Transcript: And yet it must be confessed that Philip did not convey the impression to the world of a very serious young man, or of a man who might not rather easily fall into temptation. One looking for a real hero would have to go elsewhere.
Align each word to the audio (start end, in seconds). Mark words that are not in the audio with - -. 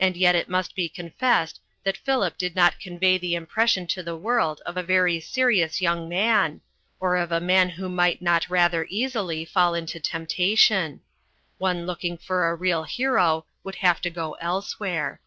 And 0.00 0.16
yet 0.16 0.34
it 0.34 0.48
must 0.48 0.74
be 0.74 0.88
confessed 0.88 1.60
that 1.84 1.98
Philip 1.98 2.38
did 2.38 2.56
not 2.56 2.80
convey 2.80 3.18
the 3.18 3.34
impression 3.34 3.86
to 3.88 4.02
the 4.02 4.16
world 4.16 4.62
of 4.64 4.78
a 4.78 4.82
very 4.82 5.20
serious 5.20 5.82
young 5.82 6.08
man, 6.08 6.62
or 6.98 7.16
of 7.16 7.30
a 7.30 7.38
man 7.38 7.68
who 7.68 7.90
might 7.90 8.22
not 8.22 8.48
rather 8.48 8.86
easily 8.88 9.44
fall 9.44 9.74
into 9.74 10.00
temptation. 10.00 11.02
One 11.58 11.84
looking 11.84 12.16
for 12.16 12.48
a 12.48 12.54
real 12.54 12.84
hero 12.84 13.44
would 13.62 13.74
have 13.84 14.00
to 14.00 14.08
go 14.10 14.38
elsewhere. 14.40 15.20